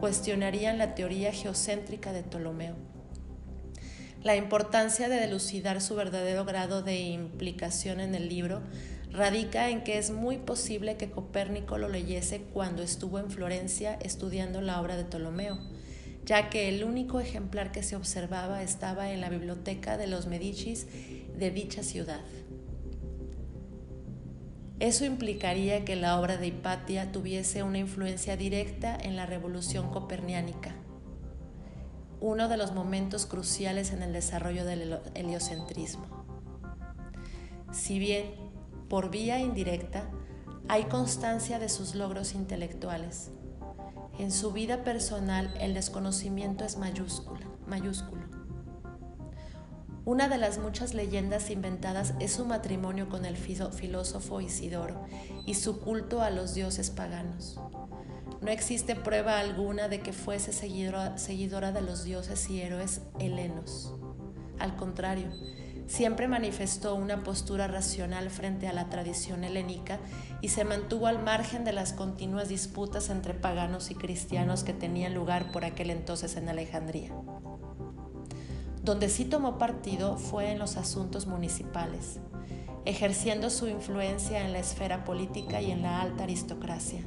cuestionarían 0.00 0.78
la 0.78 0.94
teoría 0.94 1.32
geocéntrica 1.32 2.12
de 2.14 2.22
Ptolomeo. 2.22 2.91
La 4.22 4.36
importancia 4.36 5.08
de 5.08 5.16
delucidar 5.16 5.80
su 5.80 5.96
verdadero 5.96 6.44
grado 6.44 6.82
de 6.82 7.00
implicación 7.00 8.00
en 8.00 8.14
el 8.14 8.28
libro 8.28 8.62
radica 9.10 9.68
en 9.68 9.82
que 9.82 9.98
es 9.98 10.10
muy 10.10 10.38
posible 10.38 10.96
que 10.96 11.10
Copérnico 11.10 11.76
lo 11.76 11.88
leyese 11.88 12.42
cuando 12.42 12.82
estuvo 12.82 13.18
en 13.18 13.30
Florencia 13.30 13.98
estudiando 14.00 14.60
la 14.60 14.80
obra 14.80 14.96
de 14.96 15.04
Ptolomeo 15.04 15.58
ya 16.24 16.50
que 16.50 16.68
el 16.68 16.84
único 16.84 17.20
ejemplar 17.20 17.72
que 17.72 17.82
se 17.82 17.96
observaba 17.96 18.62
estaba 18.62 19.10
en 19.10 19.20
la 19.20 19.28
biblioteca 19.28 19.96
de 19.96 20.06
los 20.06 20.26
Medicis 20.26 20.86
de 21.36 21.50
dicha 21.50 21.82
ciudad. 21.82 22.20
Eso 24.78 25.04
implicaría 25.04 25.84
que 25.84 25.96
la 25.96 26.18
obra 26.18 26.36
de 26.36 26.48
Hipatia 26.48 27.12
tuviese 27.12 27.62
una 27.62 27.78
influencia 27.78 28.36
directa 28.36 28.96
en 29.00 29.16
la 29.16 29.26
revolución 29.26 29.90
coperniánica, 29.90 30.74
uno 32.22 32.48
de 32.48 32.56
los 32.56 32.72
momentos 32.72 33.26
cruciales 33.26 33.92
en 33.92 34.00
el 34.02 34.12
desarrollo 34.12 34.64
del 34.64 35.00
heliocentrismo. 35.14 36.06
Si 37.72 37.98
bien, 37.98 38.30
por 38.88 39.10
vía 39.10 39.40
indirecta, 39.40 40.08
hay 40.68 40.84
constancia 40.84 41.58
de 41.58 41.68
sus 41.68 41.96
logros 41.96 42.34
intelectuales, 42.34 43.32
en 44.18 44.30
su 44.30 44.52
vida 44.52 44.84
personal 44.84 45.52
el 45.58 45.74
desconocimiento 45.74 46.64
es 46.64 46.76
mayúscula, 46.76 47.48
mayúsculo. 47.66 48.22
Una 50.04 50.28
de 50.28 50.38
las 50.38 50.58
muchas 50.58 50.94
leyendas 50.94 51.50
inventadas 51.50 52.14
es 52.20 52.32
su 52.32 52.44
matrimonio 52.44 53.08
con 53.08 53.24
el 53.24 53.36
filósofo 53.36 54.40
Isidoro 54.40 55.06
y 55.44 55.54
su 55.54 55.80
culto 55.80 56.22
a 56.22 56.30
los 56.30 56.54
dioses 56.54 56.90
paganos. 56.90 57.58
No 58.42 58.50
existe 58.50 58.96
prueba 58.96 59.38
alguna 59.38 59.88
de 59.88 60.00
que 60.00 60.12
fuese 60.12 60.52
seguidora, 60.52 61.72
de 61.72 61.80
los 61.80 62.04
dioses 62.04 62.50
y 62.50 62.60
héroes 62.60 63.00
helenos. 63.20 63.94
Al 64.58 64.76
contrario, 64.76 65.30
Siempre 65.86 66.26
manifestó 66.26 66.94
una 66.94 67.22
postura 67.22 67.66
racional 67.66 68.30
frente 68.30 68.66
a 68.66 68.72
la 68.72 68.88
tradición 68.88 69.44
helénica 69.44 69.98
y 70.40 70.48
se 70.48 70.64
mantuvo 70.64 71.06
al 71.06 71.22
margen 71.22 71.64
de 71.64 71.72
las 71.72 71.92
continuas 71.92 72.48
disputas 72.48 73.10
entre 73.10 73.34
paganos 73.34 73.90
y 73.90 73.94
cristianos 73.94 74.64
que 74.64 74.72
tenían 74.72 75.12
lugar 75.12 75.52
por 75.52 75.66
aquel 75.66 75.90
entonces 75.90 76.36
en 76.36 76.48
Alejandría. 76.48 77.12
Donde 78.82 79.08
sí 79.08 79.26
tomó 79.26 79.58
partido 79.58 80.16
fue 80.16 80.50
en 80.50 80.58
los 80.58 80.76
asuntos 80.76 81.26
municipales, 81.26 82.20
ejerciendo 82.86 83.50
su 83.50 83.68
influencia 83.68 84.40
en 84.46 84.54
la 84.54 84.60
esfera 84.60 85.04
política 85.04 85.60
y 85.60 85.72
en 85.72 85.82
la 85.82 86.00
alta 86.00 86.24
aristocracia. 86.24 87.02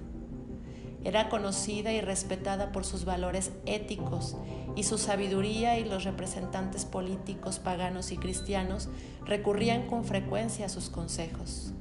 Era 1.06 1.30
conocida 1.30 1.94
y 1.94 2.02
respetada 2.02 2.72
por 2.72 2.84
sus 2.84 3.06
valores 3.06 3.52
éticos 3.68 4.36
y 4.76 4.84
su 4.84 4.98
sabiduría 4.98 5.78
y 5.78 5.86
los 5.86 6.04
representantes 6.04 6.84
políticos 6.84 7.60
paganos 7.60 8.12
y 8.12 8.18
cristianos 8.18 8.90
recurrían 9.24 9.86
con 9.86 10.04
frecuencia 10.04 10.66
a 10.66 10.70
sus 10.70 10.90
consejos. 10.90 11.72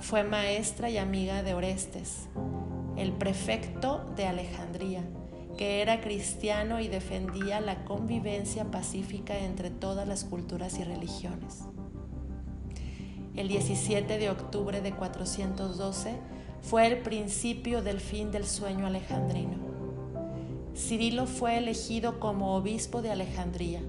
fue 0.00 0.24
maestra 0.24 0.90
y 0.90 0.98
amiga 0.98 1.42
de 1.42 1.54
Orestes, 1.54 2.28
el 2.96 3.12
prefecto 3.12 4.04
de 4.16 4.26
Alejandría, 4.26 5.04
que 5.56 5.80
era 5.80 6.00
cristiano 6.00 6.80
y 6.80 6.88
defendía 6.88 7.60
la 7.60 7.84
convivencia 7.84 8.64
pacífica 8.70 9.38
entre 9.38 9.70
todas 9.70 10.06
las 10.06 10.24
culturas 10.24 10.78
y 10.78 10.84
religiones. 10.84 11.62
El 13.36 13.48
17 13.48 14.18
de 14.18 14.30
octubre 14.30 14.80
de 14.80 14.92
412 14.92 16.14
fue 16.62 16.86
el 16.86 16.98
principio 16.98 17.82
del 17.82 18.00
fin 18.00 18.30
del 18.30 18.46
sueño 18.46 18.86
alejandrino. 18.86 19.56
Cirilo 20.76 21.26
fue 21.26 21.56
elegido 21.56 22.20
como 22.20 22.54
obispo 22.54 23.00
de 23.00 23.10
Alejandría 23.10 23.80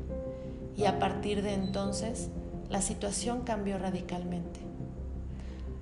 y 0.77 0.85
a 0.85 0.99
partir 0.99 1.41
de 1.41 1.53
entonces 1.53 2.29
la 2.69 2.81
situación 2.81 3.41
cambió 3.41 3.77
radicalmente. 3.77 4.61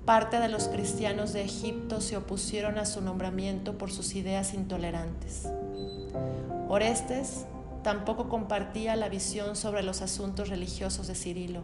Parte 0.04 0.38
de 0.40 0.48
los 0.48 0.68
cristianos 0.68 1.32
de 1.32 1.42
Egipto 1.42 2.00
se 2.00 2.16
opusieron 2.16 2.78
a 2.78 2.86
su 2.86 3.02
nombramiento 3.02 3.76
por 3.76 3.90
sus 3.90 4.14
ideas 4.14 4.54
intolerantes. 4.54 5.48
Orestes 6.68 7.44
tampoco 7.82 8.28
compartía 8.28 8.96
la 8.96 9.08
visión 9.08 9.54
sobre 9.54 9.82
los 9.82 10.02
asuntos 10.02 10.48
religiosos 10.48 11.06
de 11.06 11.14
Cirilo, 11.14 11.62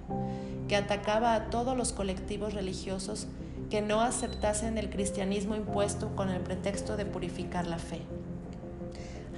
que 0.69 0.76
atacaba 0.76 1.35
a 1.35 1.50
todos 1.50 1.76
los 1.76 1.93
colectivos 1.93 2.55
religiosos 2.55 3.26
que 3.71 3.83
no 3.83 4.00
aceptasen 4.00 4.78
el 4.78 4.90
cristianismo 4.90 5.57
impuesto 5.57 6.14
con 6.14 6.28
el 6.28 6.40
pretexto 6.40 6.97
de 6.97 7.07
purificar 7.07 7.66
la 7.66 7.78
fe. 7.78 8.02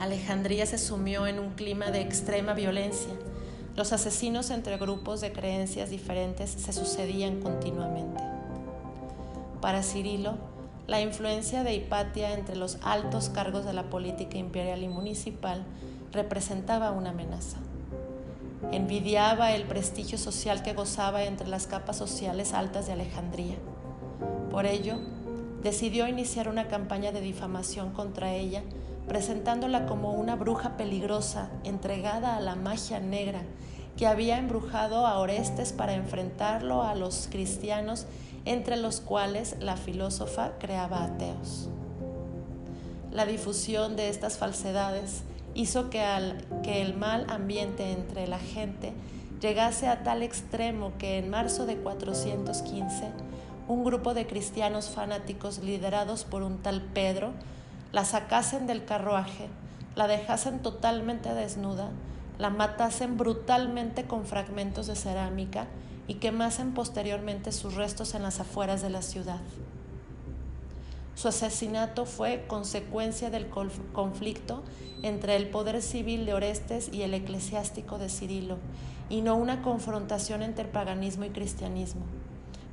Alejandría 0.00 0.66
se 0.66 0.78
sumió 0.78 1.26
en 1.26 1.38
un 1.38 1.50
clima 1.50 1.90
de 1.90 2.00
extrema 2.00 2.52
violencia. 2.52 3.12
Los 3.76 3.92
asesinos 3.92 4.50
entre 4.50 4.76
grupos 4.76 5.20
de 5.20 5.32
creencias 5.32 5.90
diferentes 5.90 6.50
se 6.50 6.72
sucedían 6.72 7.40
continuamente. 7.40 8.22
Para 9.60 9.82
Cirilo, 9.82 10.34
la 10.86 11.00
influencia 11.00 11.62
de 11.62 11.74
Hipatia 11.74 12.34
entre 12.34 12.56
los 12.56 12.78
altos 12.82 13.30
cargos 13.30 13.64
de 13.64 13.72
la 13.72 13.84
política 13.84 14.36
imperial 14.36 14.82
y 14.82 14.88
municipal 14.88 15.64
representaba 16.12 16.90
una 16.90 17.10
amenaza. 17.10 17.58
Envidiaba 18.72 19.52
el 19.52 19.64
prestigio 19.64 20.18
social 20.18 20.62
que 20.62 20.74
gozaba 20.74 21.24
entre 21.24 21.48
las 21.48 21.66
capas 21.66 21.96
sociales 21.96 22.52
altas 22.52 22.86
de 22.86 22.92
Alejandría 22.92 23.56
por 24.50 24.66
ello, 24.66 24.96
decidió 25.62 26.06
iniciar 26.06 26.48
una 26.48 26.68
campaña 26.68 27.10
de 27.12 27.20
difamación 27.20 27.92
contra 27.92 28.34
ella, 28.34 28.62
presentándola 29.08 29.86
como 29.86 30.12
una 30.12 30.36
bruja 30.36 30.76
peligrosa 30.76 31.50
entregada 31.64 32.36
a 32.36 32.40
la 32.40 32.54
magia 32.54 33.00
negra 33.00 33.42
que 33.96 34.06
había 34.06 34.38
embrujado 34.38 35.06
a 35.06 35.18
Orestes 35.18 35.72
para 35.72 35.94
enfrentarlo 35.94 36.82
a 36.82 36.94
los 36.94 37.28
cristianos, 37.30 38.06
entre 38.44 38.76
los 38.76 39.00
cuales 39.00 39.56
la 39.60 39.76
filósofa 39.76 40.52
creaba 40.58 41.04
ateos. 41.04 41.68
La 43.12 43.26
difusión 43.26 43.96
de 43.96 44.08
estas 44.08 44.38
falsedades 44.38 45.22
hizo 45.54 45.88
que, 45.88 46.02
el 46.64 46.94
mal 46.94 47.26
ambiente 47.28 47.92
entre 47.92 48.26
la 48.26 48.38
gente 48.38 48.92
llegase 49.40 49.88
a 49.88 50.02
tal 50.02 50.22
extremo 50.22 50.92
que 50.98 51.18
en 51.18 51.30
marzo 51.30 51.64
de 51.66 51.76
415 51.76 53.06
un 53.66 53.84
grupo 53.84 54.14
de 54.14 54.26
cristianos 54.26 54.90
fanáticos 54.90 55.58
liderados 55.58 56.24
por 56.24 56.42
un 56.42 56.58
tal 56.58 56.82
Pedro 56.82 57.32
la 57.92 58.04
sacasen 58.04 58.66
del 58.66 58.84
carruaje, 58.84 59.48
la 59.94 60.08
dejasen 60.08 60.60
totalmente 60.60 61.32
desnuda, 61.32 61.90
la 62.38 62.50
matasen 62.50 63.16
brutalmente 63.16 64.04
con 64.04 64.26
fragmentos 64.26 64.88
de 64.88 64.96
cerámica 64.96 65.68
y 66.08 66.14
quemasen 66.14 66.74
posteriormente 66.74 67.52
sus 67.52 67.74
restos 67.74 68.14
en 68.14 68.22
las 68.22 68.40
afueras 68.40 68.82
de 68.82 68.90
la 68.90 69.00
ciudad. 69.00 69.40
Su 71.14 71.28
asesinato 71.28 72.04
fue 72.04 72.44
consecuencia 72.48 73.30
del 73.30 73.48
conflicto 73.48 74.64
entre 75.02 75.36
el 75.36 75.48
poder 75.48 75.80
civil 75.80 76.26
de 76.26 76.34
Orestes 76.34 76.90
y 76.92 77.02
el 77.02 77.14
eclesiástico 77.14 77.98
de 77.98 78.08
Cirilo, 78.08 78.58
y 79.08 79.20
no 79.20 79.36
una 79.36 79.62
confrontación 79.62 80.42
entre 80.42 80.64
paganismo 80.64 81.24
y 81.24 81.30
cristianismo 81.30 82.02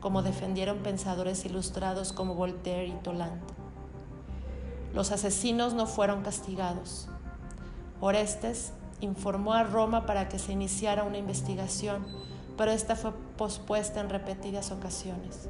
como 0.01 0.23
defendieron 0.23 0.79
pensadores 0.79 1.45
ilustrados 1.45 2.11
como 2.11 2.35
Voltaire 2.35 2.87
y 2.87 3.03
Toland. 3.03 3.41
Los 4.93 5.11
asesinos 5.11 5.73
no 5.73 5.85
fueron 5.85 6.23
castigados. 6.23 7.07
Orestes 8.01 8.73
informó 8.99 9.53
a 9.53 9.63
Roma 9.63 10.05
para 10.05 10.27
que 10.27 10.39
se 10.39 10.51
iniciara 10.51 11.03
una 11.03 11.17
investigación, 11.17 12.05
pero 12.57 12.71
esta 12.71 12.95
fue 12.95 13.13
pospuesta 13.37 14.01
en 14.01 14.09
repetidas 14.09 14.71
ocasiones. 14.71 15.47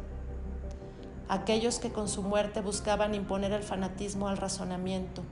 Aquellos 1.28 1.80
que 1.80 1.92
con 1.92 2.08
su 2.08 2.22
muerte 2.22 2.62
buscaban 2.62 3.16
imponer 3.16 3.54
el 3.54 3.64
fanatismo 3.64 4.28
al 4.28 4.38
razonamiento, 4.38 5.24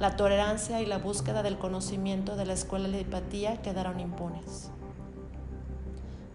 la 0.00 0.16
tolerancia 0.16 0.82
y 0.82 0.86
la 0.86 0.98
búsqueda 0.98 1.44
del 1.44 1.56
conocimiento 1.56 2.34
de 2.34 2.46
la 2.46 2.54
escuela 2.54 2.88
de 2.88 3.02
Hipatía 3.02 3.62
quedaron 3.62 4.00
impunes. 4.00 4.70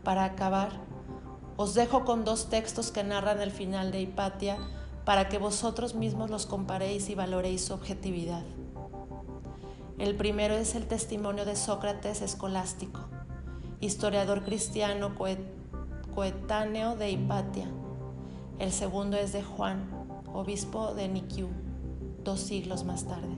Para 0.05 0.23
acabar, 0.23 0.71
os 1.61 1.73
dejo 1.73 2.05
con 2.05 2.23
dos 2.23 2.49
textos 2.49 2.89
que 2.89 3.03
narran 3.03 3.41
el 3.41 3.51
final 3.51 3.91
de 3.91 3.99
Hipatia 3.99 4.57
para 5.03 5.27
que 5.27 5.37
vosotros 5.39 5.93
mismos 5.93 6.29
los 6.29 6.45
comparéis 6.45 7.09
y 7.09 7.15
valoréis 7.15 7.65
su 7.65 7.73
objetividad. 7.73 8.45
El 9.97 10.15
primero 10.15 10.53
es 10.53 10.73
el 10.75 10.87
testimonio 10.87 11.43
de 11.43 11.57
Sócrates 11.57 12.21
escolástico, 12.21 13.01
historiador 13.81 14.45
cristiano 14.45 15.11
coetáneo 16.15 16.95
de 16.95 17.11
Hipatia. 17.11 17.67
El 18.57 18.71
segundo 18.71 19.17
es 19.17 19.33
de 19.33 19.43
Juan, 19.43 19.89
obispo 20.31 20.93
de 20.93 21.09
Nikiu, 21.09 21.49
dos 22.23 22.39
siglos 22.39 22.85
más 22.85 23.03
tarde. 23.03 23.35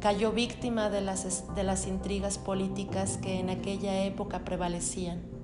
Cayó 0.00 0.32
víctima 0.32 0.90
de 0.90 1.00
las, 1.00 1.54
de 1.54 1.62
las 1.62 1.86
intrigas 1.86 2.38
políticas 2.38 3.18
que 3.18 3.38
en 3.38 3.50
aquella 3.50 4.02
época 4.02 4.44
prevalecían 4.44 5.37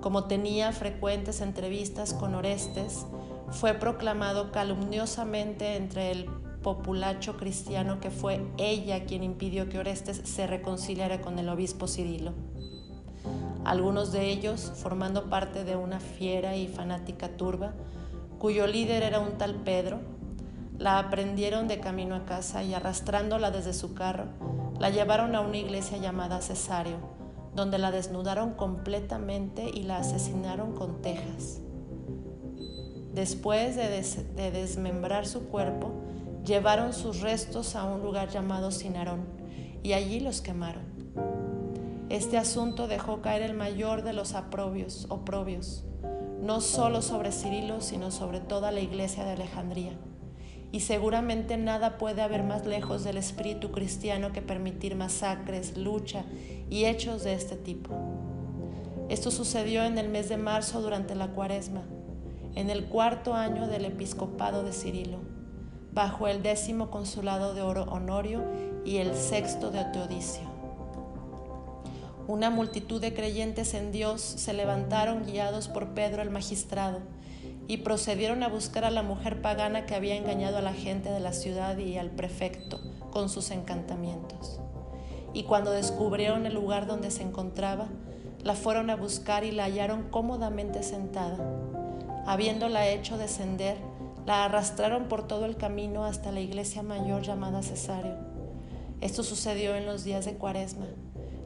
como 0.00 0.24
tenía 0.24 0.72
frecuentes 0.72 1.40
entrevistas 1.40 2.14
con 2.14 2.34
Orestes, 2.34 3.06
fue 3.50 3.74
proclamado 3.74 4.52
calumniosamente 4.52 5.76
entre 5.76 6.12
el 6.12 6.26
populacho 6.62 7.36
cristiano 7.36 8.00
que 8.00 8.10
fue 8.10 8.46
ella 8.58 9.04
quien 9.04 9.24
impidió 9.24 9.68
que 9.68 9.78
Orestes 9.78 10.20
se 10.24 10.46
reconciliara 10.46 11.20
con 11.20 11.38
el 11.38 11.48
obispo 11.48 11.88
Cirilo. 11.88 12.32
Algunos 13.64 14.12
de 14.12 14.30
ellos, 14.30 14.72
formando 14.76 15.28
parte 15.28 15.64
de 15.64 15.76
una 15.76 16.00
fiera 16.00 16.56
y 16.56 16.66
fanática 16.66 17.36
turba, 17.36 17.74
cuyo 18.38 18.66
líder 18.66 19.02
era 19.02 19.20
un 19.20 19.36
tal 19.36 19.56
Pedro, 19.56 20.00
la 20.78 20.98
aprendieron 20.98 21.68
de 21.68 21.78
camino 21.78 22.14
a 22.14 22.24
casa 22.24 22.62
y 22.62 22.72
arrastrándola 22.72 23.50
desde 23.50 23.74
su 23.74 23.92
carro, 23.92 24.26
la 24.78 24.88
llevaron 24.88 25.34
a 25.34 25.42
una 25.42 25.58
iglesia 25.58 25.98
llamada 25.98 26.40
Cesario, 26.40 26.96
donde 27.60 27.76
la 27.76 27.90
desnudaron 27.90 28.54
completamente 28.54 29.68
y 29.68 29.82
la 29.82 29.98
asesinaron 29.98 30.72
con 30.72 31.02
tejas. 31.02 31.60
Después 33.12 33.76
de, 33.76 34.50
desmembrar 34.50 35.26
su 35.26 35.42
cuerpo, 35.48 35.92
llevaron 36.42 36.94
sus 36.94 37.20
restos 37.20 37.76
a 37.76 37.84
un 37.84 38.02
lugar 38.02 38.30
llamado 38.30 38.70
Sinarón 38.70 39.26
y 39.82 39.92
allí 39.92 40.20
los 40.20 40.40
quemaron. 40.40 40.84
Este 42.08 42.38
asunto 42.38 42.88
dejó 42.88 43.20
caer 43.20 43.42
el 43.42 43.52
mayor 43.52 44.04
de 44.04 44.14
los 44.14 44.32
aprobios, 44.32 45.04
oprobios, 45.10 45.84
no 46.40 46.62
solo 46.62 47.02
sobre 47.02 47.30
Cirilo, 47.30 47.82
sino 47.82 48.10
sobre 48.10 48.40
toda 48.40 48.72
la 48.72 48.80
iglesia 48.80 49.22
de 49.24 49.32
Alejandría 49.32 49.98
y 50.72 50.80
seguramente 50.80 51.56
nada 51.56 51.98
puede 51.98 52.22
haber 52.22 52.44
más 52.44 52.64
lejos 52.64 53.02
del 53.02 53.16
espíritu 53.16 53.72
cristiano 53.72 54.32
que 54.32 54.42
permitir 54.42 54.94
masacres, 54.94 55.76
lucha 55.76 56.24
y 56.70 56.86
hechos 56.86 57.24
de 57.24 57.34
este 57.34 57.56
tipo. 57.56 57.90
Esto 59.08 59.30
sucedió 59.30 59.84
en 59.84 59.98
el 59.98 60.08
mes 60.08 60.28
de 60.28 60.36
marzo 60.36 60.80
durante 60.80 61.14
la 61.14 61.32
cuaresma, 61.32 61.82
en 62.54 62.70
el 62.70 62.86
cuarto 62.86 63.34
año 63.34 63.66
del 63.66 63.84
episcopado 63.84 64.62
de 64.62 64.72
Cirilo, 64.72 65.18
bajo 65.92 66.28
el 66.28 66.42
décimo 66.42 66.90
consulado 66.90 67.52
de 67.54 67.62
Oro 67.62 67.84
Honorio 67.84 68.44
y 68.84 68.98
el 68.98 69.14
sexto 69.14 69.70
de 69.72 69.84
Teodicio. 69.86 70.48
Una 72.28 72.50
multitud 72.50 73.00
de 73.00 73.12
creyentes 73.12 73.74
en 73.74 73.90
Dios 73.90 74.20
se 74.20 74.52
levantaron 74.52 75.24
guiados 75.26 75.66
por 75.66 75.88
Pedro 75.88 76.22
el 76.22 76.30
magistrado, 76.30 77.00
y 77.66 77.78
procedieron 77.78 78.42
a 78.42 78.48
buscar 78.48 78.84
a 78.84 78.90
la 78.90 79.02
mujer 79.02 79.42
pagana 79.42 79.86
que 79.86 79.94
había 79.94 80.16
engañado 80.16 80.58
a 80.58 80.62
la 80.62 80.72
gente 80.72 81.08
de 81.08 81.20
la 81.20 81.32
ciudad 81.32 81.78
y 81.78 81.98
al 81.98 82.10
prefecto 82.10 82.80
con 83.12 83.28
sus 83.28 83.52
encantamientos. 83.52 84.60
Y 85.32 85.44
cuando 85.44 85.70
descubrieron 85.70 86.46
el 86.46 86.54
lugar 86.54 86.86
donde 86.86 87.10
se 87.10 87.22
encontraba, 87.22 87.86
la 88.42 88.54
fueron 88.54 88.90
a 88.90 88.96
buscar 88.96 89.44
y 89.44 89.52
la 89.52 89.64
hallaron 89.64 90.04
cómodamente 90.10 90.82
sentada. 90.82 91.38
Habiéndola 92.26 92.88
hecho 92.88 93.18
descender, 93.18 93.76
la 94.26 94.44
arrastraron 94.44 95.04
por 95.04 95.26
todo 95.26 95.44
el 95.44 95.56
camino 95.56 96.04
hasta 96.04 96.32
la 96.32 96.40
iglesia 96.40 96.82
mayor 96.82 97.22
llamada 97.22 97.62
Cesario. 97.62 98.16
Esto 99.00 99.22
sucedió 99.22 99.74
en 99.76 99.86
los 99.86 100.04
días 100.04 100.24
de 100.24 100.34
Cuaresma. 100.34 100.86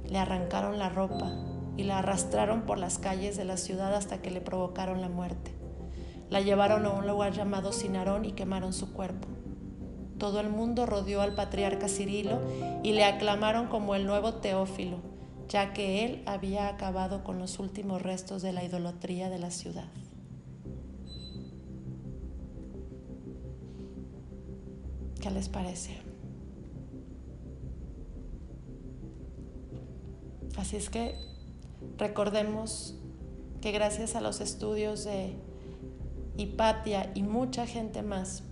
Le 0.08 0.18
arrancaron 0.18 0.78
la 0.78 0.88
ropa, 0.88 1.32
y 1.76 1.84
la 1.84 1.98
arrastraron 1.98 2.62
por 2.62 2.78
las 2.78 2.98
calles 2.98 3.36
de 3.36 3.44
la 3.44 3.56
ciudad 3.56 3.94
hasta 3.94 4.22
que 4.22 4.30
le 4.30 4.40
provocaron 4.40 5.00
la 5.00 5.08
muerte. 5.08 5.52
La 6.30 6.40
llevaron 6.40 6.86
a 6.86 6.90
un 6.90 7.06
lugar 7.06 7.32
llamado 7.32 7.72
Sinarón 7.72 8.24
y 8.24 8.32
quemaron 8.32 8.72
su 8.72 8.92
cuerpo. 8.92 9.28
Todo 10.18 10.40
el 10.40 10.48
mundo 10.48 10.86
rodeó 10.86 11.22
al 11.22 11.34
patriarca 11.34 11.88
Cirilo 11.88 12.40
y 12.82 12.92
le 12.92 13.04
aclamaron 13.04 13.66
como 13.66 13.94
el 13.94 14.06
nuevo 14.06 14.34
Teófilo, 14.34 14.98
ya 15.48 15.72
que 15.72 16.04
él 16.04 16.22
había 16.26 16.68
acabado 16.68 17.24
con 17.24 17.38
los 17.38 17.58
últimos 17.58 18.02
restos 18.02 18.42
de 18.42 18.52
la 18.52 18.64
idolatría 18.64 19.28
de 19.28 19.38
la 19.38 19.50
ciudad. 19.50 19.88
¿Qué 25.20 25.30
les 25.30 25.48
parece? 25.48 26.02
Así 30.56 30.76
es 30.76 30.90
que 30.90 31.14
recordemos 31.98 32.94
que 33.60 33.72
gracias 33.72 34.14
a 34.14 34.20
los 34.20 34.40
estudios 34.40 35.04
de 35.04 35.34
Hipatia 36.36 37.10
y 37.14 37.22
mucha 37.22 37.66
gente 37.66 38.02
más, 38.02 38.42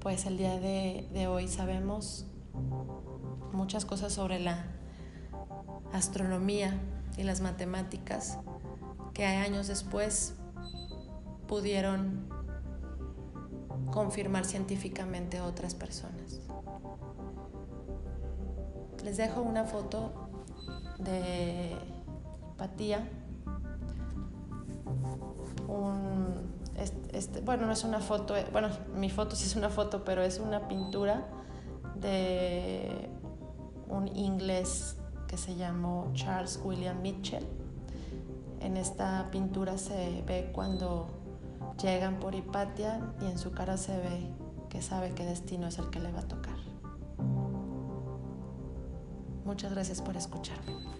pues 0.00 0.24
el 0.24 0.38
día 0.38 0.58
de, 0.58 1.26
hoy 1.28 1.46
sabemos 1.46 2.24
muchas 3.52 3.84
cosas 3.84 4.12
sobre 4.12 4.38
la 4.38 4.64
astronomía 5.92 6.80
y 7.18 7.22
las 7.22 7.40
matemáticas 7.42 8.38
que 9.12 9.26
años 9.26 9.68
después 9.68 10.34
pudieron 11.46 12.28
confirmar 13.92 14.46
científicamente 14.46 15.40
otras 15.40 15.74
personas. 15.74 16.40
Les 19.04 19.16
dejo 19.18 19.42
una 19.42 19.64
foto 19.64 20.12
de 20.98 21.76
Patía. 22.56 23.06
Este, 27.12 27.40
bueno, 27.40 27.66
no 27.66 27.72
es 27.72 27.84
una 27.84 28.00
foto, 28.00 28.36
eh, 28.36 28.46
bueno, 28.52 28.68
mi 28.94 29.10
foto 29.10 29.36
sí 29.36 29.44
es 29.44 29.56
una 29.56 29.68
foto, 29.68 30.04
pero 30.04 30.22
es 30.22 30.38
una 30.38 30.68
pintura 30.68 31.26
de 31.96 33.08
un 33.88 34.08
inglés 34.16 34.96
que 35.26 35.36
se 35.36 35.54
llamó 35.56 36.10
Charles 36.14 36.60
William 36.62 37.00
Mitchell. 37.02 37.46
En 38.60 38.76
esta 38.76 39.28
pintura 39.30 39.78
se 39.78 40.22
ve 40.26 40.50
cuando 40.52 41.08
llegan 41.82 42.18
por 42.18 42.34
Hipatia 42.34 43.00
y 43.20 43.26
en 43.26 43.38
su 43.38 43.52
cara 43.52 43.76
se 43.76 43.96
ve 43.96 44.30
que 44.68 44.82
sabe 44.82 45.12
qué 45.14 45.24
destino 45.24 45.66
es 45.66 45.78
el 45.78 45.90
que 45.90 46.00
le 46.00 46.12
va 46.12 46.20
a 46.20 46.28
tocar. 46.28 46.56
Muchas 49.44 49.72
gracias 49.72 50.00
por 50.00 50.16
escucharme. 50.16 50.99